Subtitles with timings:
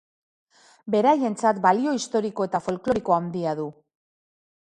[0.95, 3.67] Beraientzat balio historiko eta folkloriko handia du.